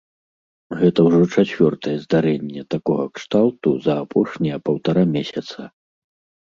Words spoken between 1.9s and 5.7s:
здарэнне такога кшталту за апошнія паўтара месяца.